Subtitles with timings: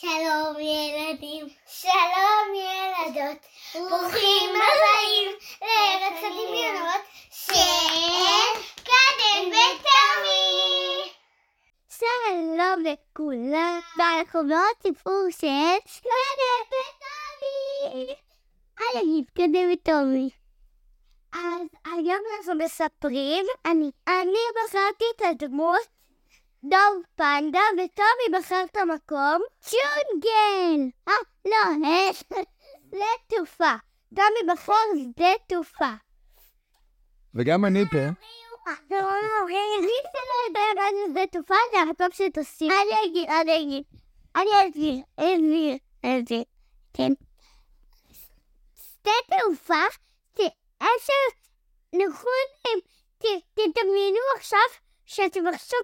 [0.00, 3.38] שלום ילדים, שלום ילדות,
[3.74, 5.30] ברוכים הבאים
[5.62, 11.12] לארץ הדמיונות של קדם ותמי.
[11.88, 18.14] שלום לכולם, ואנחנו מאוד סיפור של קדם ותמי.
[18.78, 20.30] היי, קדם ותמי.
[21.32, 25.93] אז היום אנחנו מספרים, אני, אני בחרתי את הדמות
[26.70, 30.90] דוב פנדה, וטומי בחר את המקום ג'ונגל!
[31.08, 31.12] אה,
[31.44, 33.74] לא, אה, שדה תעופה.
[34.14, 35.92] טומי בחר שדה תעופה.
[37.34, 37.98] וגם אני פה.
[39.80, 42.70] מי שלא יודע מה זה שדה תעופה, זה המקום שטוסים.
[42.70, 43.84] אני אגיד, אני אגיד.
[44.36, 46.44] אני אסביר, אסביר, אסביר.
[46.94, 47.12] כן.
[48.74, 49.84] שדה תעופה
[50.36, 50.48] זה
[50.80, 51.12] איזה
[51.94, 52.74] נכון,
[53.54, 54.60] תדמיינו עכשיו
[55.04, 55.78] שאתם עכשיו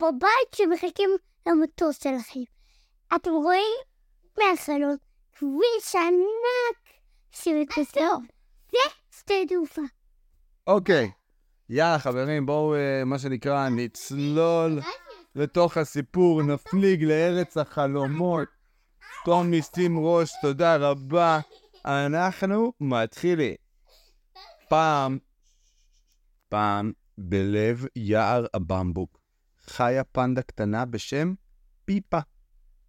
[0.00, 1.10] בבית שמחכים
[1.46, 2.40] למטוס שלכם.
[3.16, 3.76] אתם רואים
[4.38, 4.96] מהחלון
[5.32, 8.16] כביש ענק שמתפסר.
[8.72, 8.78] זה
[9.10, 9.82] שדה תעופה.
[10.66, 11.10] אוקיי.
[11.68, 14.80] יאללה, חברים, בואו, אה, מה שנקרא, נצלול
[15.34, 18.48] לתוך הסיפור, נפליג לארץ החלומות.
[19.24, 21.40] תומי, שים ראש, תודה רבה.
[21.84, 23.54] אנחנו מתחילים.
[24.68, 25.18] פעם,
[26.48, 29.19] פעם, בלב יער הבמבוק,
[29.66, 31.34] חיה פנדה קטנה בשם
[31.84, 32.20] פיפה.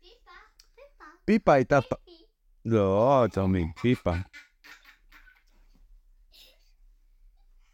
[0.01, 0.31] פיפה,
[0.75, 1.03] פיפה.
[1.25, 1.81] פיפה הייתה...
[1.81, 1.93] פ...
[2.65, 4.13] לא, תומי, פיפה.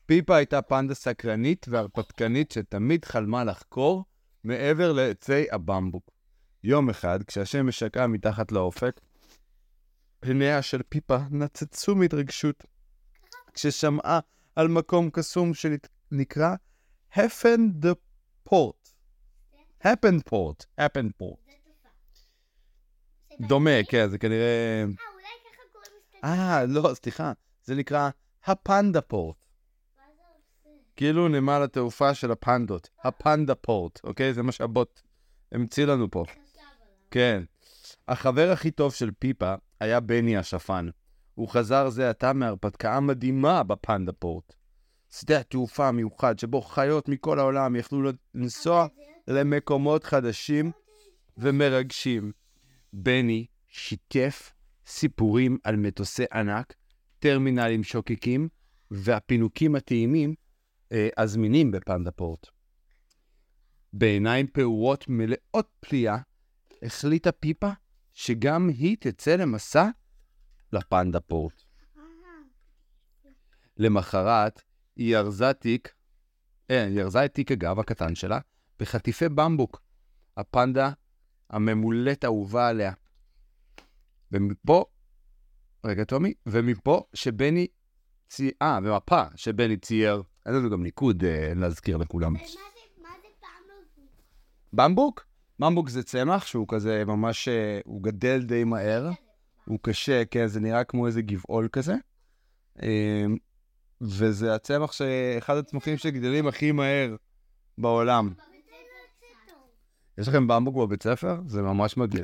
[0.06, 4.06] פיפה הייתה פנדה סקרנית והרפתקנית שתמיד חלמה לחקור
[4.44, 6.12] מעבר לעצי הבמבוק.
[6.64, 9.02] יום אחד, כשהשמש שקעה מתחת לאופק,
[10.20, 12.64] פניה של פיפה נצצו מהתרגשות
[13.54, 14.20] כששמעה
[14.56, 16.56] על מקום קסום שנקרא
[17.14, 17.92] הפן דה
[18.44, 18.77] פורט.
[19.82, 21.40] הפן פורט, הפן פורט.
[23.40, 24.84] דומה, כן, זה כנראה...
[24.84, 26.42] אה, אולי ככה קוראים לזה.
[26.44, 27.32] אה, לא, סליחה,
[27.64, 28.10] זה נקרא
[28.46, 29.36] הפנדה פורט.
[30.96, 34.34] כאילו נמל התעופה של הפנדות, הפנדה פורט, אוקיי?
[34.34, 35.02] זה מה שהבוט
[35.52, 36.24] המציא לנו פה.
[37.12, 37.44] כן.
[38.08, 40.90] החבר הכי טוב של פיפה היה בני השפן.
[41.36, 44.54] הוא חזר זה עתה מהרפתקה מדהימה בפנדה פורט.
[45.12, 48.88] שדה התעופה המיוחד שבו חיות מכל העולם יכלו לנסוע
[49.28, 50.72] למקומות חדשים
[51.38, 52.32] ומרגשים.
[52.94, 54.54] בני שיתף
[54.86, 56.74] סיפורים על מטוסי ענק,
[57.20, 58.50] טרמינלים שוקקים
[58.92, 60.36] והפינוקים הטעימים
[60.92, 62.48] אה, הזמינים בפנדה פורט.
[63.94, 66.18] בעיניים פעורות מלאות פליאה,
[66.82, 67.70] החליטה פיפה
[68.14, 69.90] שגם היא תצא למסע
[70.74, 71.64] לפנדה פורט.
[73.78, 74.62] למחרת
[74.96, 75.94] היא ארזה תיק,
[76.72, 78.40] אה, היא ארזה את תיק הגב הקטן שלה
[78.80, 79.82] בחטיפי במבוק,
[80.38, 80.92] הפנדה
[81.50, 82.94] הממולאת אהובה עליה.
[84.32, 84.86] ומפה,
[85.86, 87.68] רגע תומי, ומפה שבני
[88.30, 92.36] צייר, אה, ומפה שבני צייר, אין לנו גם ניקוד אה, להזכיר לכולם.
[92.36, 92.60] ומה זה,
[93.02, 93.28] מה זה
[93.68, 94.04] לא...
[94.74, 95.26] במבוק?
[95.60, 99.10] במבוק זה צמח שהוא כזה ממש, אה, הוא גדל די מהר,
[99.66, 101.96] הוא קשה, כן, זה נראה כמו איזה גבעול כזה.
[102.82, 103.26] אה,
[104.02, 107.16] וזה הצמח שאחד הצמחים שגדלים הכי מהר
[107.78, 108.34] בעולם.
[110.18, 111.40] יש לכם במבוק בבית ספר?
[111.48, 112.24] זה ממש מגיע.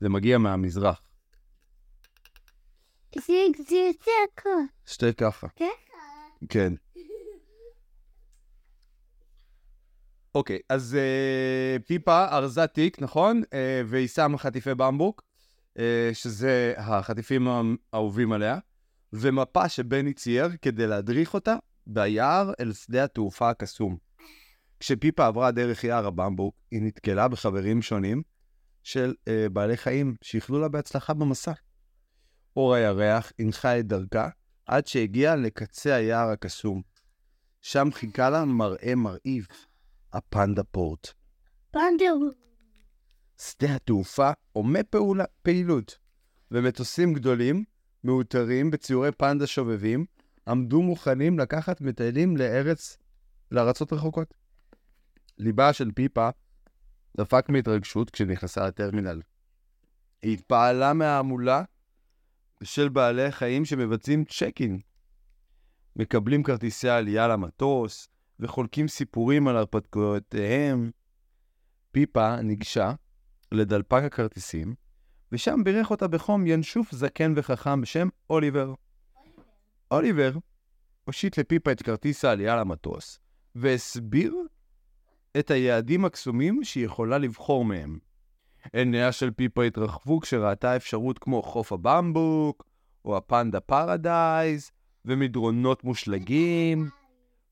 [0.00, 1.02] זה מגיע מהמזרח.
[3.68, 4.50] זה יותר ככה.
[4.86, 5.48] שתי ככה.
[5.48, 5.64] ככה.
[6.48, 6.72] כן.
[10.34, 13.42] אוקיי, אז אה, פיפה ארזה תיק, נכון?
[13.52, 15.22] אה, והיא שמה חטיפי במבוק,
[15.78, 17.48] אה, שזה החטיפים
[17.92, 18.58] האהובים עליה,
[19.12, 21.56] ומפה שבני צייר כדי להדריך אותה
[21.86, 24.07] ביער אל שדה התעופה הקסום.
[24.80, 28.22] כשפיפה עברה דרך יער הבמבוק, היא נתקלה בחברים שונים
[28.82, 31.52] של אה, בעלי חיים שיכלו לה בהצלחה במסע.
[32.56, 34.28] אור הירח הנחה את דרכה
[34.66, 36.82] עד שהגיעה לקצה היער הקסום.
[37.62, 39.46] שם חיכה לה מראה מרהיב,
[40.12, 41.12] הפנדה פורט.
[41.70, 42.14] פנדר.
[43.40, 45.98] שדה התעופה עומד פעולה, פעילות,
[46.50, 47.64] ומטוסים גדולים,
[48.04, 50.04] מאותרים בציורי פנדה שובבים,
[50.48, 52.96] עמדו מוכנים לקחת מטיילים לארץ,
[53.50, 54.34] לארצות רחוקות.
[55.38, 56.28] ליבה של פיפה
[57.16, 59.22] דפק מהתרגשות כשנכנסה לטרמינל.
[60.22, 61.62] היא התפעלה מההמולה
[62.62, 64.78] של בעלי החיים שמבצעים צ'ק-אין.
[65.96, 68.08] מקבלים כרטיסי עלייה למטוס
[68.40, 70.90] וחולקים סיפורים על הרפתקאותיהם.
[71.92, 72.92] פיפה ניגשה
[73.52, 74.74] לדלפק הכרטיסים,
[75.32, 78.74] ושם בירך אותה בחום ינשוף זקן וחכם בשם אוליבר.
[79.90, 80.32] אוליבר
[81.04, 83.18] הושיט לפיפה את כרטיס העלייה למטוס,
[83.54, 84.34] והסביר
[85.38, 87.98] את היעדים הקסומים שהיא יכולה לבחור מהם.
[88.72, 92.64] עיניה של פיפה התרחבו כשראתה אפשרות כמו חוף הבמבוק,
[93.04, 94.70] או ה panda paradise,
[95.04, 96.88] ומדרונות מושלגים.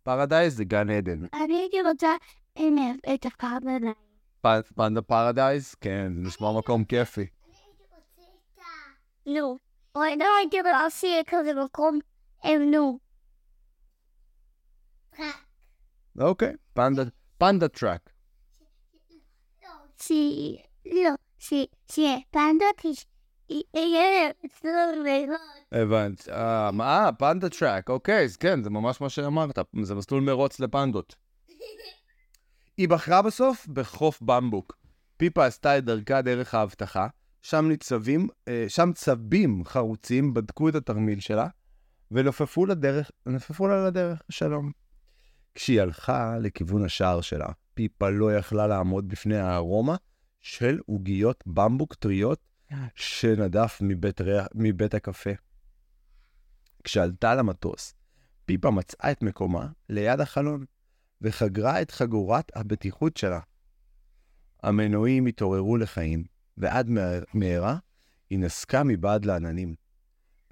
[0.03, 1.25] paradise זה גן עדן.
[1.45, 2.09] אני הייתי רוצה
[2.57, 3.27] את.
[4.41, 5.75] פ- panda paradise?
[5.75, 7.27] כן, זה נשמע מקום כיפי.
[9.27, 9.59] נו.
[9.97, 10.01] לא
[10.41, 11.99] הייתי רוצה כזה מקום,
[12.73, 12.99] נו.
[16.21, 17.03] אוקיי, פנדה,
[17.39, 18.11] panda track.
[20.87, 21.11] לא.
[21.39, 22.85] שפנדות
[25.73, 26.31] הבנתי.
[26.33, 27.11] אה?
[27.19, 29.59] panda track, אוקיי, אז כן, זה ממש מה שאמרת.
[29.83, 31.17] זה מסלול מרוץ לפנדות.
[32.77, 34.77] היא בחרה בסוף בחוף במבוק.
[35.17, 37.07] פיפה עשתה את דרכה דרך האבטחה,
[37.43, 41.49] שם ניצבים, אה, שם צבים חרוצים בדקו את התרמיל שלה,
[42.11, 44.86] ולופפו לדרך, נפפו לה לדרך, שלום.
[45.57, 49.97] כשהיא הלכה לכיוון השער שלה, פיפה לא יכלה לעמוד בפני הארומה
[50.41, 52.41] של עוגיות במבוק טריות
[52.95, 55.31] שנדף מבית, ריח, מבית הקפה.
[56.85, 57.95] כשעלתה למטוס,
[58.45, 60.65] פיפה מצאה את מקומה ליד החלון,
[61.21, 63.41] וחגרה את חגורת הבטיחות שלה.
[64.63, 66.25] המנועים התעוררו לחיים,
[66.57, 67.79] ועד מה- מהרה
[68.31, 69.75] היא נסקה מבעד לעננים.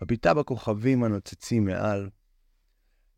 [0.00, 2.10] הביטה בכוכבים הנוצצים מעל.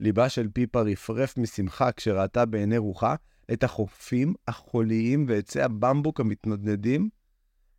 [0.00, 3.14] ליבה של פיפה רפרף משמחה כשראתה בעיני רוחה
[3.52, 7.08] את החופים החוליים ועצי הבמבוק המתנדנדים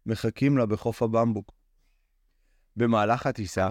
[0.05, 1.51] מחכים לה בחוף הבמבוק.
[2.75, 3.69] במהלך הטיסה,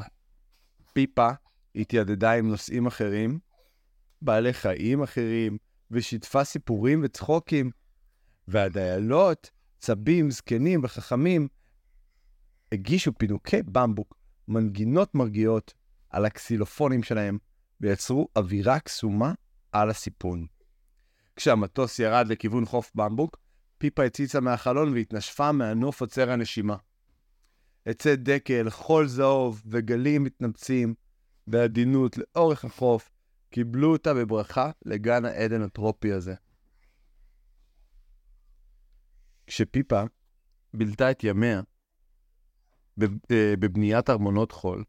[0.93, 1.28] פיפה
[1.75, 3.38] התיידדה עם נוסעים אחרים,
[4.22, 5.58] בעלי חיים אחרים,
[5.90, 7.70] ושיתפה סיפורים וצחוקים.
[8.48, 11.48] והדיילות, צבים, זקנים וחכמים,
[12.72, 14.14] הגישו פינוקי במבוק,
[14.48, 15.75] מנגינות מרגיעות
[16.10, 17.38] על הקסילופונים שלהם,
[17.81, 19.32] ויצרו אווירה קסומה
[19.73, 20.46] על הסיפון.
[21.37, 23.37] כשהמטוס ירד לכיוון חוף במבוק,
[23.78, 26.76] פיפה הציצה מהחלון והתנשפה מהנוף עוצר הנשימה.
[27.84, 30.94] עצי דקל, חול זהוב וגלים מתנפצים
[31.46, 33.11] בעדינות לאורך החוף,
[33.50, 36.34] קיבלו אותה בברכה לגן העדן הטרופי הזה.
[39.46, 40.02] כשפיפה
[40.75, 41.61] בילתה את ימיה
[43.02, 44.84] אה, בבניית ארמונות חול,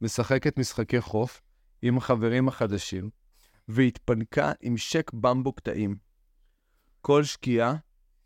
[0.00, 1.42] משחקת משחקי חוף
[1.82, 3.10] עם החברים החדשים,
[3.68, 5.96] והתפנקה עם שק במבוק טעים.
[7.00, 7.74] כל שקיעה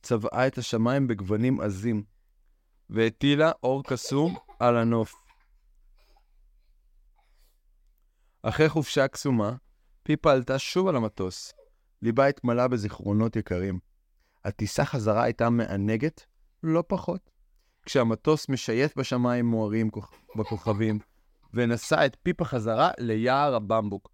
[0.03, 2.05] צבעה את השמיים בגוונים עזים,
[2.91, 5.15] והטילה אור קסום על הנוף.
[8.43, 9.57] אחרי חופשה קסומה,
[10.03, 11.53] פיפה עלתה שוב על המטוס.
[12.03, 13.79] ליבה התמלא בזיכרונות יקרים.
[14.45, 16.27] הטיסה חזרה הייתה מענגת,
[16.63, 17.31] לא פחות.
[17.87, 20.99] כשהמטוס משייט בשמיים מוארים כוכ- בכוכבים,
[21.55, 24.11] ונשא את פיפה חזרה ליער הבמבוק.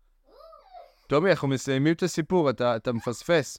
[1.06, 3.58] טומי, אנחנו מסיימים את הסיפור, אתה, אתה מפספס.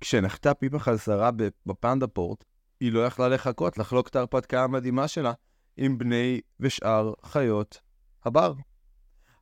[0.00, 1.30] כשנחתה פיפה חזרה
[1.66, 2.44] בפנדה פורט,
[2.80, 5.32] היא לא יכלה לחכות לחלוק את ההרפתקה המדהימה שלה
[5.76, 7.80] עם בני ושאר חיות
[8.24, 8.52] הבר.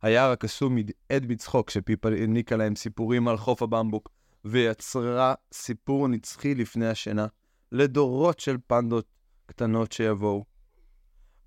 [0.03, 4.09] היער הקסום הדהד בצחוק כשפיפה העניקה להם סיפורים על חוף הבמבוק,
[4.45, 7.27] ויצרה סיפור נצחי לפני השינה,
[7.73, 9.07] לדורות של פנדות
[9.47, 10.45] קטנות שיבואו.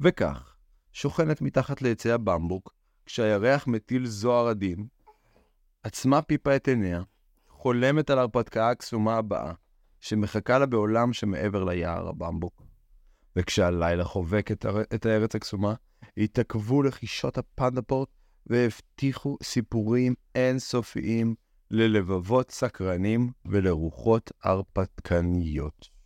[0.01, 0.55] וכך,
[0.93, 2.73] שוכנת מתחת לעצי הבמבוק,
[3.05, 4.87] כשהירח מטיל זוהר עדין,
[5.83, 7.01] עצמה פיפה את עיניה,
[7.49, 9.53] חולמת על ההרפתקה הקסומה הבאה,
[9.99, 12.63] שמחכה לה בעולם שמעבר ליער הבמבוק.
[13.35, 14.81] וכשהלילה חובק את, הר...
[14.81, 15.73] את הארץ הקסומה,
[16.17, 18.09] התעכבו לחישות הפנדפורט
[18.47, 21.35] והבטיחו סיפורים אינסופיים
[21.71, 25.98] ללבבות סקרנים ולרוחות הרפתקניות.